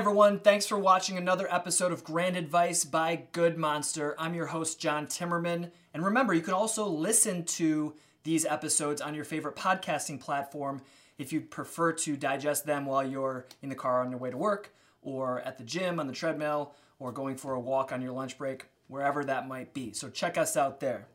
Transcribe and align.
everyone, 0.00 0.38
thanks 0.38 0.64
for 0.64 0.78
watching 0.78 1.18
another 1.18 1.46
episode 1.52 1.92
of 1.92 2.02
Grand 2.02 2.34
Advice 2.34 2.84
by 2.84 3.24
Good 3.32 3.58
Monster. 3.58 4.14
I'm 4.18 4.32
your 4.32 4.46
host, 4.46 4.80
John 4.80 5.06
Timmerman. 5.06 5.70
And 5.92 6.02
remember, 6.02 6.32
you 6.32 6.40
can 6.40 6.54
also 6.54 6.86
listen 6.86 7.44
to 7.44 7.92
these 8.22 8.46
episodes 8.46 9.02
on 9.02 9.14
your 9.14 9.24
favorite 9.24 9.56
podcasting 9.56 10.18
platform 10.18 10.80
if 11.18 11.34
you 11.34 11.42
prefer 11.42 11.92
to 11.92 12.16
digest 12.16 12.64
them 12.64 12.86
while 12.86 13.06
you're 13.06 13.44
in 13.60 13.68
the 13.68 13.74
car 13.74 14.00
on 14.00 14.10
your 14.10 14.18
way 14.18 14.30
to 14.30 14.38
work, 14.38 14.72
or 15.02 15.40
at 15.42 15.58
the 15.58 15.64
gym 15.64 16.00
on 16.00 16.06
the 16.06 16.14
treadmill, 16.14 16.72
or 16.98 17.12
going 17.12 17.36
for 17.36 17.52
a 17.52 17.60
walk 17.60 17.92
on 17.92 18.00
your 18.00 18.12
lunch 18.12 18.38
break, 18.38 18.68
wherever 18.88 19.22
that 19.22 19.46
might 19.46 19.74
be. 19.74 19.92
So 19.92 20.08
check 20.08 20.38
us 20.38 20.56
out 20.56 20.80
there. 20.80 21.08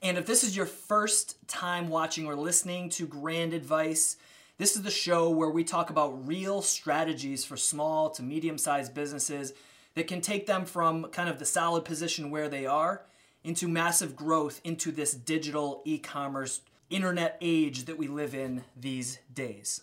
And 0.00 0.16
if 0.16 0.24
this 0.24 0.42
is 0.42 0.56
your 0.56 0.64
first 0.64 1.36
time 1.48 1.90
watching 1.90 2.26
or 2.26 2.34
listening 2.34 2.88
to 2.90 3.06
Grand 3.06 3.52
Advice, 3.52 4.16
this 4.58 4.76
is 4.76 4.82
the 4.82 4.90
show 4.90 5.30
where 5.30 5.50
we 5.50 5.64
talk 5.64 5.90
about 5.90 6.26
real 6.26 6.62
strategies 6.62 7.44
for 7.44 7.56
small 7.56 8.10
to 8.10 8.22
medium 8.22 8.56
sized 8.58 8.94
businesses 8.94 9.52
that 9.94 10.06
can 10.06 10.20
take 10.20 10.46
them 10.46 10.64
from 10.64 11.04
kind 11.06 11.28
of 11.28 11.38
the 11.38 11.44
solid 11.44 11.84
position 11.84 12.30
where 12.30 12.48
they 12.48 12.66
are 12.66 13.02
into 13.44 13.68
massive 13.68 14.16
growth 14.16 14.60
into 14.64 14.90
this 14.90 15.12
digital 15.12 15.82
e 15.84 15.98
commerce 15.98 16.62
internet 16.90 17.36
age 17.40 17.84
that 17.84 17.98
we 17.98 18.08
live 18.08 18.34
in 18.34 18.64
these 18.76 19.18
days. 19.32 19.82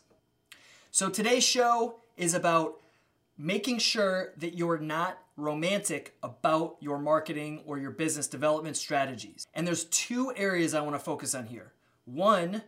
So 0.91 1.09
today's 1.09 1.43
show 1.43 1.95
is 2.17 2.33
about 2.33 2.75
making 3.37 3.79
sure 3.79 4.33
that 4.37 4.55
you're 4.55 4.79
not 4.79 5.17
romantic 5.37 6.15
about 6.21 6.77
your 6.79 6.99
marketing 6.99 7.61
or 7.65 7.79
your 7.79 7.91
business 7.91 8.27
development 8.27 8.77
strategies. 8.77 9.47
And 9.53 9.65
there's 9.65 9.85
two 9.85 10.33
areas 10.35 10.73
I 10.73 10.81
want 10.81 10.95
to 10.95 10.99
focus 10.99 11.33
on 11.33 11.45
here. 11.45 11.73
One 12.05 12.61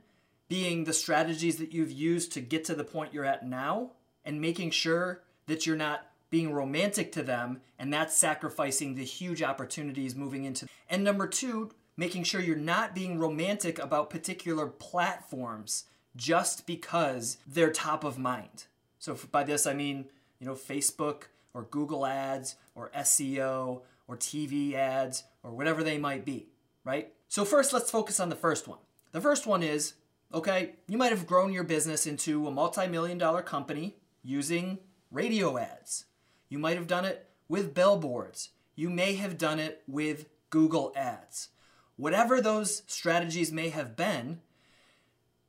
being 0.48 0.84
the 0.84 0.94
strategies 0.94 1.58
that 1.58 1.73
you've 1.73 1.91
used 1.91 2.31
to 2.34 2.41
get 2.41 2.63
to 2.66 2.76
the 2.76 2.84
point 2.84 3.13
you're 3.13 3.26
at 3.26 3.46
now 3.46 3.91
and 4.24 4.41
making 4.41 4.71
sure 4.71 5.21
that 5.48 5.65
you're 5.65 5.76
not 5.76 6.07
being 6.29 6.51
romantic 6.51 7.12
to 7.13 7.24
them 7.24 7.62
and 7.79 7.93
that's 7.93 8.18
sacrificing 8.18 8.96
the 8.96 9.04
huge 9.04 9.41
opportunities 9.41 10.16
moving 10.16 10.46
into. 10.46 10.68
And 10.90 11.04
number 11.04 11.27
2, 11.27 11.71
making 11.98 12.23
sure 12.23 12.41
you're 12.41 12.55
not 12.55 12.93
being 12.93 13.20
romantic 13.20 13.79
about 13.79 14.10
particular 14.10 14.68
platforms 14.68 15.85
just 16.16 16.66
because 16.66 17.38
they're 17.48 17.71
top 17.71 18.04
of 18.04 18.18
mind. 18.18 18.66
So 18.99 19.18
by 19.32 19.43
this 19.43 19.68
I 19.68 19.73
mean, 19.73 20.05
you 20.40 20.46
know, 20.46 20.55
Facebook 20.55 21.23
or 21.54 21.63
Google 21.63 22.05
ads 22.05 22.55
or 22.76 22.91
SEO 22.98 23.82
or 24.07 24.18
TV 24.18 24.73
ads 24.73 25.23
or 25.43 25.51
whatever 25.51 25.84
they 25.84 25.98
might 25.98 26.26
be, 26.26 26.48
right? 26.84 27.13
So 27.27 27.46
first 27.46 27.73
let's 27.73 27.91
focus 27.91 28.20
on 28.20 28.29
the 28.29 28.35
first 28.35 28.68
one. 28.68 28.79
The 29.12 29.21
first 29.21 29.48
one 29.48 29.63
is 29.63 29.93
Okay, 30.36 30.74
you 30.90 30.98
might 30.98 31.14
have 31.14 31.26
grown 31.26 31.54
your 31.54 31.64
business 31.64 32.05
into 32.05 32.46
a 32.46 32.52
multi 32.52 32.88
million 32.88 33.18
dollar 33.18 33.41
company 33.41 33.96
using 34.22 34.80
radio 35.10 35.58
ads. 35.58 36.08
You 36.50 36.60
might 36.60 36.76
have 36.76 36.88
done 36.88 37.05
it 37.05 37.30
with 37.48 37.74
billboards. 37.74 38.50
You 38.76 38.90
may 38.90 39.16
have 39.16 39.38
done 39.38 39.60
it 39.60 39.82
with 39.88 40.26
Google 40.50 40.91
ads. 40.94 41.50
Whatever 41.96 42.41
those 42.41 42.84
strategies 42.86 43.54
may 43.54 43.70
have 43.70 43.96
been, 43.96 44.41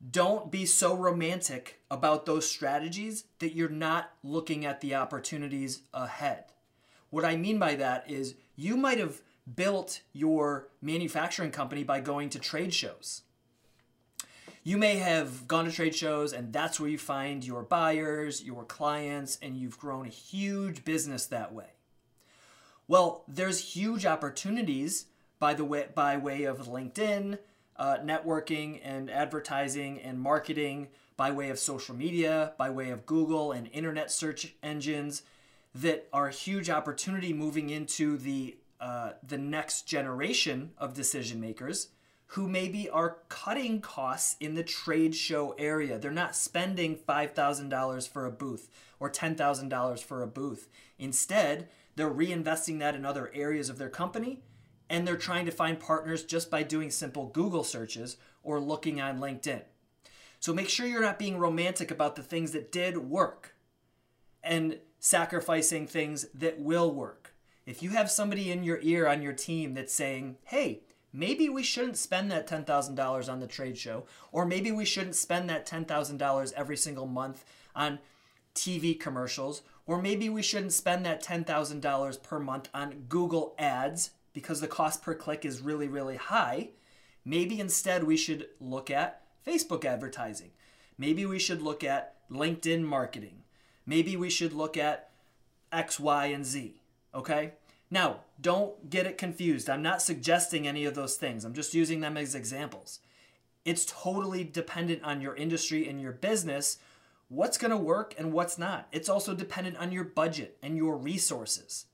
don't 0.09 0.53
be 0.53 0.64
so 0.64 0.95
romantic 0.95 1.81
about 1.91 2.25
those 2.25 2.48
strategies 2.48 3.25
that 3.41 3.57
you're 3.57 3.69
not 3.69 4.12
looking 4.23 4.64
at 4.64 4.81
the 4.83 4.95
opportunities 4.95 5.81
ahead. 5.92 6.45
What 7.11 7.25
I 7.25 7.37
mean 7.37 7.59
by 7.59 7.75
that 7.75 8.09
is 8.09 8.37
you 8.55 8.77
might 8.77 8.98
have 8.98 9.20
built 9.53 10.03
your 10.12 10.69
manufacturing 10.81 11.51
company 11.51 11.83
by 11.83 11.98
going 11.98 12.29
to 12.31 12.39
trade 12.39 12.73
shows 12.73 13.23
you 14.67 14.77
may 14.77 14.97
have 14.97 15.47
gone 15.47 15.64
to 15.64 15.70
trade 15.70 15.95
shows 15.95 16.33
and 16.33 16.53
that's 16.53 16.81
where 16.81 16.91
you 16.91 16.98
find 16.98 17.45
your 17.45 17.62
buyers, 17.62 18.42
your 18.42 18.64
clients, 18.64 19.39
and 19.41 19.56
you've 19.56 19.78
grown 19.78 20.06
a 20.06 20.08
huge 20.08 20.84
business 20.84 21.27
that 21.27 21.52
way. 21.52 21.68
Well, 22.89 23.23
there's 23.29 23.77
huge 23.77 24.05
opportunities 24.05 25.07
by 25.39 25.55
the 25.55 25.64
way 25.64 25.86
by 25.95 26.17
way 26.17 26.42
of 26.42 26.67
LinkedIn, 26.67 27.39
uh, 27.77 27.98
networking 27.98 28.80
and 28.83 29.08
advertising 29.08 30.01
and 30.01 30.18
marketing, 30.18 30.89
by 31.17 31.30
way 31.30 31.51
of 31.51 31.61
social 31.61 31.95
media, 31.95 32.52
by 32.58 32.69
way 32.69 32.90
of 32.90 33.07
Google 33.07 33.52
and 33.52 33.69
internet 33.73 34.11
search 34.11 34.57
engines, 34.64 35.23
that 35.77 36.08
are 36.13 36.27
a 36.27 36.33
huge 36.33 36.70
opportunity 36.70 37.33
moving 37.33 37.70
into 37.70 38.17
the 38.17 38.57
uh, 38.80 39.13
the 39.24 39.39
next 39.39 39.83
generation 39.83 40.73
of 40.77 40.92
decision 40.92 41.40
makers 41.40 41.90
who 42.31 42.48
maybe 42.48 42.89
are 42.89 43.19
cutting 43.29 43.81
costs 43.81 44.37
in 44.41 44.55
the 44.55 44.64
trade 44.64 45.14
show 45.14 45.55
area. 45.59 45.98
They're 45.98 46.11
not 46.11 46.35
spending 46.35 46.97
$5,000 46.97 48.09
for 48.09 48.27
a 48.27 48.33
booth 48.33 48.69
or 48.98 49.11
$10,000 49.11 50.03
for 50.03 50.23
a 50.23 50.27
booth. 50.27 50.69
Instead, 50.98 51.69
they're 51.95 52.11
reinvesting 52.11 52.79
that 52.81 52.95
in 52.95 53.05
other 53.05 53.31
areas 53.33 53.70
of 53.70 53.79
their 53.79 53.89
company 53.89 54.42
and 54.89 55.07
they're 55.07 55.17
trying 55.17 55.47
to 55.47 55.53
find 55.53 55.81
partners 55.81 56.25
just 56.25 56.51
by 56.51 56.63
doing 56.63 56.91
simple 56.91 57.27
Google 57.27 57.64
searches 57.64 58.17
or 58.43 58.61
looking 58.61 59.01
on 59.01 59.19
LinkedIn. 59.19 59.63
So 60.39 60.53
make 60.53 60.69
sure 60.69 60.87
you're 60.87 61.01
not 61.01 61.19
being 61.19 61.39
romantic 61.39 61.91
about 61.91 62.17
the 62.17 62.23
things 62.23 62.53
that 62.53 62.70
did 62.70 62.98
work 62.98 63.55
and 64.43 64.79
sacrificing 64.98 65.87
things 65.87 66.27
that 66.35 66.61
will 66.61 66.93
work. 66.93 67.35
If 67.64 67.83
you 67.83 67.91
have 67.91 68.11
somebody 68.11 68.53
in 68.53 68.63
your 68.63 68.79
ear 68.81 69.08
on 69.08 69.23
your 69.23 69.33
team 69.33 69.75
that's 69.75 69.93
saying, 69.93 70.37
hey, 70.45 70.83
maybe 71.16 71.48
we 71.48 71.62
shouldn't 71.62 71.96
spend 71.96 72.30
that 72.30 72.46
$10,000 72.46 73.32
on 73.32 73.40
the 73.40 73.46
trade 73.46 73.78
show, 73.78 74.04
or 74.32 74.44
maybe 74.44 74.70
we 74.70 74.84
shouldn't 74.84 75.16
spend 75.16 75.48
that 75.48 75.66
$10,000 75.66 76.52
every 76.52 76.77
single 76.77 77.06
month 77.06 77.44
on 77.74 77.98
TV 78.54 78.98
commercials, 78.98 79.62
or 79.86 80.00
maybe 80.00 80.28
we 80.28 80.42
shouldn't 80.42 80.72
spend 80.72 81.06
that 81.06 81.24
$10,000 81.24 82.22
per 82.22 82.38
month 82.38 82.68
on 82.74 83.06
Google 83.08 83.54
ads 83.58 84.10
because 84.34 84.60
the 84.60 84.68
cost 84.68 85.02
per 85.02 85.14
click 85.14 85.44
is 85.44 85.62
really, 85.62 85.88
really 85.88 86.16
high. 86.16 86.68
Maybe 87.24 87.58
instead 87.60 88.04
we 88.04 88.18
should 88.18 88.48
look 88.60 88.90
at 88.90 89.22
Facebook 89.46 89.84
advertising. 89.84 90.50
Maybe 90.98 91.24
we 91.24 91.38
should 91.38 91.62
look 91.62 91.83
at 91.83 92.14
LinkedIn 92.30 92.83
marketing. 92.83 93.42
Maybe 93.86 94.16
we 94.16 94.28
should 94.28 94.52
look 94.52 94.77
at 94.77 95.10
X, 95.72 95.98
Y, 95.98 96.27
and 96.27 96.44
Z. 96.44 96.80
Okay? 97.14 97.52
Now, 97.91 98.20
don't 98.41 98.91
get 98.91 99.07
it 99.07 99.19
confused. 99.19 99.70
I'm 99.70 99.83
not 99.83 100.02
suggesting 100.02 100.67
any 100.67 100.85
of 100.85 100.95
those 100.95 101.17
things, 101.17 101.45
I'm 101.45 101.55
just 101.55 101.74
using 101.74 102.01
them 102.01 102.17
as 102.17 102.35
examples. 102.35 103.01
It's 103.64 103.85
totally 103.85 104.45
dependent 104.45 105.02
on 105.02 105.20
your 105.20 105.35
industry 105.35 105.89
and 105.89 106.01
your 106.01 106.13
business 106.13 106.79
what's 107.29 107.58
going 107.58 107.70
to 107.70 107.77
work 107.77 108.14
and 108.19 108.33
what's 108.33 108.58
not. 108.58 108.86
It's 108.92 109.08
also 109.08 109.35
dependent 109.35 109.77
on 109.79 109.92
your 109.92 110.05
budget 110.05 110.57
and 110.63 110.77
your 110.77 110.96
resources. 110.96 111.86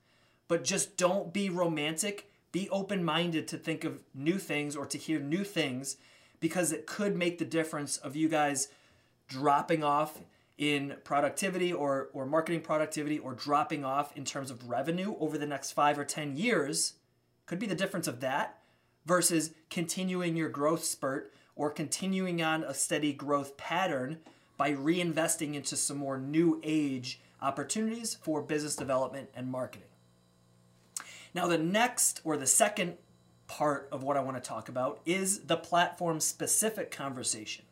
But 0.49 0.65
just 0.65 0.97
don't 0.97 1.33
be 1.33 1.49
romantic. 1.49 2.31
Be 2.53 2.69
open 2.69 3.03
minded 3.03 3.49
to 3.49 3.57
think 3.57 3.85
of 3.85 4.01
new 4.15 4.39
things 4.39 4.77
or 4.77 4.85
to 4.87 4.99
hear 4.99 5.19
new 5.19 5.45
things 5.45 5.97
because 6.41 6.73
it 6.73 6.87
could 6.87 7.17
make 7.17 7.39
the 7.39 7.45
difference 7.45 7.97
of 7.97 8.17
you 8.17 8.29
guys 8.29 8.69
dropping 9.29 9.83
off 9.83 10.19
in 10.63 10.95
productivity 11.03 11.73
or, 11.73 12.09
or 12.13 12.25
marketing 12.25 12.61
productivity 12.61 13.19
or 13.19 13.35
dropping 13.35 13.85
off 13.85 14.17
in 14.17 14.25
terms 14.25 14.49
of 14.49 14.69
revenue 14.69 15.17
over 15.19 15.37
the 15.37 15.45
next 15.45 15.73
five 15.73 15.99
or 15.99 16.05
10 16.05 16.37
years 16.37 16.93
could 17.47 17.59
be 17.59 17.67
the 17.67 17.75
difference 17.75 18.07
of 18.07 18.21
that 18.21 18.61
versus 19.05 19.51
continuing 19.71 20.37
your 20.37 20.49
growth 20.49 20.85
spurt 20.85 21.33
or 21.57 21.69
continuing 21.69 22.41
on 22.41 22.63
a 22.63 22.73
steady 22.75 23.13
growth 23.13 23.57
pattern 23.57 24.21
by 24.57 24.71
reinvesting 24.71 25.57
into 25.57 25.77
some 25.77 25.97
more 25.97 26.17
new 26.17 26.61
age 26.63 27.21
opportunities 27.41 28.15
for 28.23 28.41
business 28.41 28.77
development 28.77 29.31
and 29.35 29.49
marketing. 29.49 29.89
Now, 31.35 31.49
the 31.49 31.59
next 31.59 32.21
or 32.23 32.37
the 32.37 32.47
second 32.47 32.99
part 33.49 33.89
of 33.91 34.05
what 34.05 34.17
I 34.17 34.21
want 34.21 34.37
to 34.37 34.49
talk 34.49 34.69
about 34.69 35.01
is 35.05 35.41
the 35.41 35.57
platform 35.57 36.21
specific 36.21 36.93
conversation. 36.93 37.65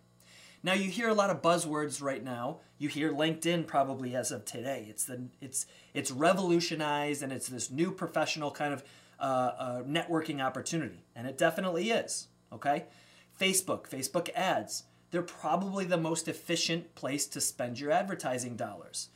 Now 0.62 0.74
you 0.74 0.90
hear 0.90 1.08
a 1.08 1.14
lot 1.14 1.30
of 1.30 1.40
buzzwords 1.40 2.02
right 2.02 2.22
now. 2.22 2.58
You 2.78 2.88
hear 2.88 3.12
LinkedIn 3.12 3.66
probably 3.66 4.14
as 4.14 4.30
of 4.30 4.44
today. 4.44 4.86
It's 4.88 5.04
the 5.04 5.28
it's 5.40 5.66
it's 5.94 6.10
revolutionized 6.10 7.22
and 7.22 7.32
it's 7.32 7.48
this 7.48 7.70
new 7.70 7.90
professional 7.90 8.50
kind 8.50 8.74
of 8.74 8.84
uh, 9.18 9.22
uh, 9.22 9.82
networking 9.82 10.42
opportunity, 10.42 11.04
and 11.14 11.26
it 11.26 11.38
definitely 11.38 11.90
is. 11.90 12.28
Okay, 12.52 12.84
Facebook, 13.40 13.88
Facebook 13.88 14.28
ads. 14.34 14.84
They're 15.10 15.22
probably 15.22 15.84
the 15.84 15.96
most 15.96 16.28
efficient 16.28 16.94
place 16.94 17.26
to 17.28 17.40
spend 17.40 17.80
your 17.80 17.90
advertising 17.90 18.56
dollars. 18.56 19.08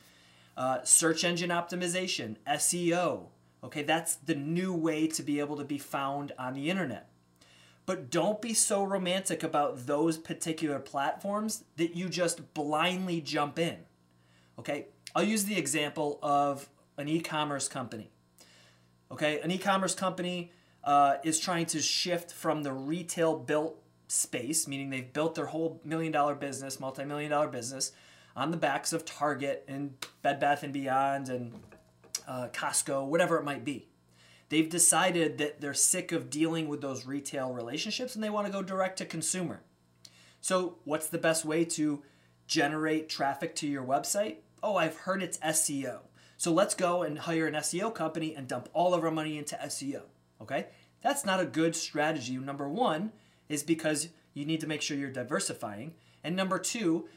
Uh, 0.57 0.83
search 0.83 1.23
engine 1.23 1.49
optimization, 1.51 2.37
SEO. 2.47 3.27
Okay, 3.63 3.83
that's 3.83 4.15
the 4.15 4.35
new 4.35 4.73
way 4.73 5.07
to 5.07 5.23
be 5.23 5.39
able 5.39 5.57
to 5.57 5.63
be 5.63 5.77
found 5.77 6.31
on 6.37 6.53
the 6.53 6.69
internet. 6.69 7.09
But 7.85 8.09
don't 8.09 8.41
be 8.41 8.53
so 8.53 8.83
romantic 8.83 9.43
about 9.43 9.85
those 9.85 10.17
particular 10.17 10.79
platforms 10.79 11.63
that 11.77 11.95
you 11.95 12.09
just 12.09 12.53
blindly 12.53 13.21
jump 13.21 13.59
in. 13.59 13.77
Okay, 14.57 14.87
I'll 15.15 15.23
use 15.23 15.45
the 15.45 15.57
example 15.57 16.19
of 16.23 16.69
an 16.97 17.07
e 17.07 17.19
commerce 17.19 17.67
company. 17.67 18.09
Okay, 19.11 19.39
an 19.41 19.51
e 19.51 19.57
commerce 19.57 19.93
company 19.93 20.51
uh, 20.83 21.17
is 21.23 21.39
trying 21.39 21.65
to 21.67 21.81
shift 21.81 22.31
from 22.31 22.63
the 22.63 22.73
retail 22.73 23.37
built 23.37 23.81
space, 24.07 24.67
meaning 24.67 24.89
they've 24.89 25.13
built 25.13 25.35
their 25.35 25.47
whole 25.47 25.81
million 25.83 26.11
dollar 26.11 26.35
business, 26.35 26.79
multi 26.79 27.03
million 27.03 27.29
dollar 27.29 27.47
business 27.47 27.91
on 28.35 28.51
the 28.51 28.57
backs 28.57 28.93
of 28.93 29.05
Target 29.05 29.63
and 29.67 29.93
Bed 30.21 30.39
Bath 30.39 30.63
and 30.63 30.73
Beyond 30.73 31.29
and 31.29 31.53
uh, 32.27 32.47
Costco, 32.51 33.05
whatever 33.05 33.37
it 33.37 33.43
might 33.43 33.63
be. 33.63 33.87
They've 34.49 34.69
decided 34.69 35.37
that 35.39 35.61
they're 35.61 35.73
sick 35.73 36.11
of 36.11 36.29
dealing 36.29 36.67
with 36.67 36.81
those 36.81 37.05
retail 37.05 37.51
relationships 37.51 38.15
and 38.15 38.23
they 38.23 38.29
want 38.29 38.47
to 38.47 38.53
go 38.53 38.61
direct 38.61 38.97
to 38.99 39.05
consumer. 39.05 39.61
So, 40.39 40.77
what's 40.83 41.07
the 41.07 41.17
best 41.17 41.45
way 41.45 41.65
to 41.65 42.03
generate 42.45 43.09
traffic 43.09 43.55
to 43.55 43.67
your 43.67 43.83
website? 43.83 44.37
Oh, 44.61 44.75
I've 44.75 44.97
heard 44.97 45.23
it's 45.23 45.39
SEO. 45.39 46.01
So 46.37 46.51
let's 46.51 46.75
go 46.75 47.03
and 47.03 47.19
hire 47.19 47.47
an 47.47 47.53
SEO 47.55 47.93
company 47.93 48.35
and 48.35 48.47
dump 48.47 48.69
all 48.73 48.93
of 48.93 49.03
our 49.03 49.11
money 49.11 49.37
into 49.37 49.55
SEO. 49.55 50.01
Okay? 50.41 50.67
That's 51.01 51.25
not 51.25 51.39
a 51.39 51.45
good 51.45 51.75
strategy. 51.75 52.37
Number 52.37 52.67
one 52.67 53.11
is 53.47 53.63
because 53.63 54.09
you 54.33 54.45
need 54.45 54.59
to 54.61 54.67
make 54.67 54.81
sure 54.81 54.97
you're 54.97 55.09
diversifying. 55.09 55.93
And 56.23 56.35
number 56.35 56.59
two, 56.59 57.07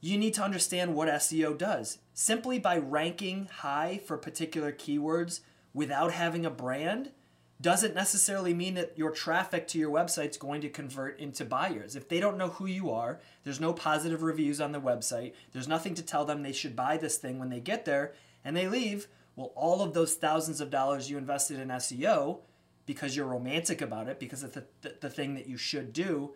you 0.00 0.18
need 0.18 0.34
to 0.34 0.42
understand 0.42 0.94
what 0.94 1.08
SEO 1.08 1.56
does. 1.56 1.98
Simply 2.14 2.58
by 2.58 2.78
ranking 2.78 3.48
high 3.50 4.00
for 4.04 4.16
particular 4.16 4.72
keywords 4.72 5.40
without 5.74 6.12
having 6.12 6.44
a 6.44 6.50
brand 6.50 7.12
doesn't 7.60 7.94
necessarily 7.94 8.52
mean 8.52 8.74
that 8.74 8.98
your 8.98 9.12
traffic 9.12 9.68
to 9.68 9.78
your 9.78 9.90
website 9.90 10.30
is 10.30 10.36
going 10.36 10.60
to 10.60 10.68
convert 10.68 11.18
into 11.20 11.44
buyers. 11.44 11.94
If 11.94 12.08
they 12.08 12.18
don't 12.18 12.36
know 12.36 12.48
who 12.48 12.66
you 12.66 12.90
are, 12.90 13.20
there's 13.44 13.60
no 13.60 13.72
positive 13.72 14.22
reviews 14.22 14.60
on 14.60 14.72
the 14.72 14.80
website, 14.80 15.34
there's 15.52 15.68
nothing 15.68 15.94
to 15.94 16.02
tell 16.02 16.24
them 16.24 16.42
they 16.42 16.52
should 16.52 16.74
buy 16.74 16.96
this 16.96 17.16
thing 17.16 17.38
when 17.38 17.50
they 17.50 17.60
get 17.60 17.84
there, 17.84 18.14
and 18.44 18.56
they 18.56 18.66
leave, 18.66 19.06
well, 19.36 19.52
all 19.54 19.80
of 19.80 19.94
those 19.94 20.14
thousands 20.14 20.60
of 20.60 20.70
dollars 20.70 21.08
you 21.08 21.16
invested 21.16 21.60
in 21.60 21.68
SEO 21.68 22.40
because 22.84 23.14
you're 23.16 23.26
romantic 23.26 23.80
about 23.80 24.08
it, 24.08 24.18
because 24.18 24.42
it's 24.42 24.54
the, 24.54 24.64
the, 24.80 24.96
the 25.00 25.10
thing 25.10 25.34
that 25.34 25.46
you 25.46 25.56
should 25.56 25.92
do, 25.92 26.32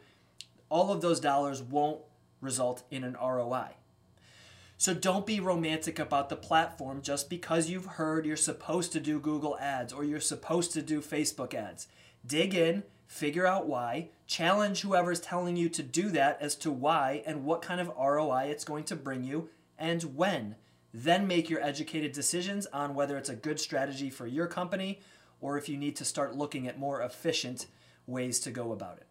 all 0.68 0.92
of 0.92 1.00
those 1.00 1.18
dollars 1.18 1.60
won't 1.60 2.00
result 2.40 2.84
in 2.90 3.02
an 3.02 3.16
ROI. 3.20 3.70
So 4.78 4.92
don't 4.92 5.24
be 5.24 5.40
romantic 5.40 5.98
about 5.98 6.28
the 6.28 6.36
platform 6.36 7.00
just 7.00 7.30
because 7.30 7.70
you've 7.70 7.86
heard 7.86 8.26
you're 8.26 8.36
supposed 8.36 8.92
to 8.92 9.00
do 9.00 9.18
Google 9.18 9.56
ads 9.58 9.92
or 9.92 10.04
you're 10.04 10.20
supposed 10.20 10.72
to 10.72 10.82
do 10.82 11.00
Facebook 11.00 11.54
ads. 11.54 11.88
Dig 12.26 12.54
in, 12.54 12.82
figure 13.06 13.46
out 13.46 13.66
why, 13.66 14.10
challenge 14.26 14.82
whoever's 14.82 15.20
telling 15.20 15.56
you 15.56 15.70
to 15.70 15.82
do 15.82 16.10
that 16.10 16.36
as 16.42 16.54
to 16.56 16.70
why 16.70 17.22
and 17.24 17.44
what 17.44 17.62
kind 17.62 17.80
of 17.80 17.90
ROI 17.98 18.48
it's 18.50 18.64
going 18.64 18.84
to 18.84 18.96
bring 18.96 19.24
you 19.24 19.48
and 19.78 20.02
when. 20.16 20.56
Then 20.92 21.26
make 21.26 21.48
your 21.48 21.62
educated 21.62 22.12
decisions 22.12 22.66
on 22.66 22.94
whether 22.94 23.16
it's 23.16 23.30
a 23.30 23.36
good 23.36 23.58
strategy 23.58 24.10
for 24.10 24.26
your 24.26 24.46
company 24.46 25.00
or 25.40 25.56
if 25.56 25.70
you 25.70 25.78
need 25.78 25.96
to 25.96 26.04
start 26.04 26.36
looking 26.36 26.68
at 26.68 26.78
more 26.78 27.00
efficient 27.00 27.66
ways 28.06 28.40
to 28.40 28.50
go 28.50 28.72
about 28.72 28.98
it. 28.98 29.06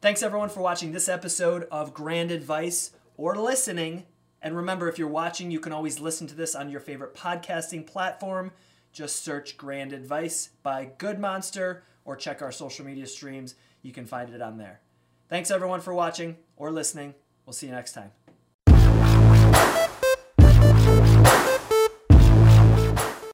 Thanks 0.00 0.22
everyone 0.22 0.48
for 0.48 0.60
watching 0.60 0.92
this 0.92 1.08
episode 1.08 1.66
of 1.70 1.94
Grand 1.94 2.30
Advice 2.30 2.92
or 3.16 3.36
listening 3.36 4.04
and 4.42 4.56
remember, 4.56 4.88
if 4.88 4.98
you're 4.98 5.08
watching, 5.08 5.50
you 5.50 5.60
can 5.60 5.72
always 5.72 6.00
listen 6.00 6.26
to 6.26 6.34
this 6.34 6.54
on 6.54 6.68
your 6.68 6.80
favorite 6.80 7.14
podcasting 7.14 7.86
platform. 7.86 8.52
Just 8.92 9.24
search 9.24 9.56
Grand 9.56 9.92
Advice 9.92 10.50
by 10.62 10.90
Good 10.98 11.18
Monster 11.18 11.84
or 12.04 12.16
check 12.16 12.42
our 12.42 12.52
social 12.52 12.84
media 12.84 13.06
streams. 13.06 13.54
You 13.82 13.92
can 13.92 14.04
find 14.04 14.30
it 14.34 14.42
on 14.42 14.58
there. 14.58 14.80
Thanks 15.28 15.50
everyone 15.50 15.80
for 15.80 15.94
watching 15.94 16.36
or 16.56 16.70
listening. 16.70 17.14
We'll 17.46 17.54
see 17.54 17.66
you 17.66 17.72
next 17.72 17.92
time. 17.92 18.21